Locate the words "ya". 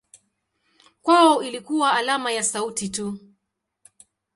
2.31-2.43